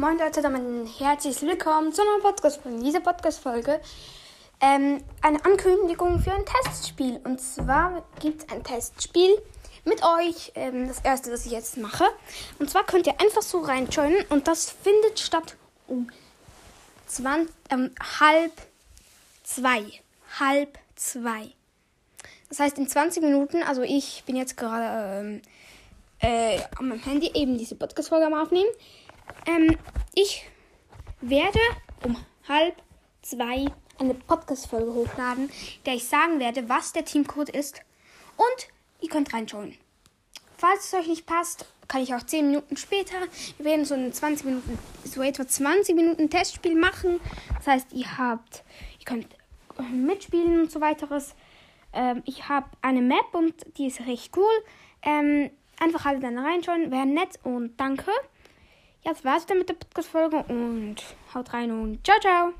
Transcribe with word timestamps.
Leute, 0.00 0.42
damit 0.42 0.88
herzlich 1.00 1.42
willkommen 1.42 1.92
zu 1.92 2.02
einer 2.02 2.22
Podcast-Folge. 2.22 2.84
Diese 2.84 3.00
Podcast-Folge 3.00 3.80
ähm, 4.60 5.02
eine 5.22 5.44
Ankündigung 5.44 6.20
für 6.20 6.30
ein 6.30 6.44
Testspiel. 6.46 7.20
Und 7.24 7.40
zwar 7.40 8.04
gibt 8.20 8.44
es 8.44 8.48
ein 8.48 8.62
Testspiel 8.62 9.36
mit 9.84 10.00
euch. 10.04 10.52
Ähm, 10.54 10.86
das 10.86 11.00
erste, 11.00 11.32
das 11.32 11.46
ich 11.46 11.50
jetzt 11.50 11.78
mache. 11.78 12.04
Und 12.60 12.70
zwar 12.70 12.86
könnt 12.86 13.08
ihr 13.08 13.20
einfach 13.20 13.42
so 13.42 13.58
reinjoinen 13.58 14.24
und 14.28 14.46
das 14.46 14.70
findet 14.70 15.18
statt 15.18 15.56
um 15.88 16.08
20, 17.08 17.52
ähm, 17.70 17.90
halb 18.20 18.52
zwei. 19.42 19.82
Halb 20.38 20.78
zwei. 20.94 21.50
Das 22.50 22.60
heißt 22.60 22.78
in 22.78 22.86
20 22.86 23.20
Minuten, 23.24 23.64
also 23.64 23.82
ich 23.82 24.22
bin 24.26 24.36
jetzt 24.36 24.56
gerade 24.56 25.26
ähm, 25.26 25.42
äh, 26.20 26.60
meinem 26.78 27.02
Handy 27.02 27.32
eben 27.34 27.58
diese 27.58 27.74
Podcast-Folge 27.74 28.26
am 28.26 28.34
Aufnehmen. 28.34 28.70
Ähm, 29.46 29.76
ich 30.14 30.48
werde 31.20 31.58
um 32.04 32.16
halb 32.48 32.76
zwei 33.22 33.66
eine 33.98 34.14
Podcast-Folge 34.14 34.94
hochladen, 34.94 35.50
der 35.86 35.94
ich 35.94 36.04
sagen 36.04 36.38
werde, 36.40 36.68
was 36.68 36.92
der 36.92 37.04
Teamcode 37.04 37.50
ist. 37.50 37.80
Und 38.36 38.68
ihr 39.00 39.08
könnt 39.08 39.32
reinschauen. 39.32 39.76
Falls 40.56 40.86
es 40.86 40.94
euch 40.94 41.06
nicht 41.08 41.26
passt, 41.26 41.66
kann 41.88 42.02
ich 42.02 42.14
auch 42.14 42.22
10 42.22 42.48
Minuten 42.48 42.76
später. 42.76 43.16
Wir 43.56 43.64
werden 43.64 43.84
so 43.84 43.94
eine 43.94 44.10
20 44.10 44.44
Minuten, 44.44 44.78
so 45.04 45.22
etwa 45.22 45.46
20 45.46 45.94
Minuten 45.96 46.30
Testspiel 46.30 46.74
machen. 46.74 47.20
Das 47.56 47.66
heißt, 47.66 47.92
ihr 47.92 48.18
habt, 48.18 48.62
ihr 48.98 49.06
könnt 49.06 49.26
mitspielen 49.92 50.60
und 50.60 50.70
so 50.70 50.80
weiteres. 50.80 51.34
Ähm, 51.92 52.22
ich 52.26 52.48
habe 52.48 52.68
eine 52.82 53.00
Map 53.00 53.32
und 53.32 53.54
die 53.78 53.86
ist 53.86 54.00
recht 54.00 54.36
cool. 54.36 54.64
Ähm, 55.02 55.50
einfach 55.80 56.06
alle 56.06 56.20
dann 56.20 56.38
reinschauen, 56.38 56.90
wäre 56.90 57.06
nett 57.06 57.38
und 57.42 57.78
danke. 57.78 58.10
Ja, 59.04 59.12
das 59.12 59.24
war's 59.24 59.46
dann 59.46 59.58
mit 59.58 59.68
der 59.68 59.74
Podcast-Folge 59.74 60.44
und 60.48 60.96
haut 61.34 61.52
rein 61.52 61.70
und 61.70 62.04
ciao, 62.04 62.18
ciao. 62.20 62.52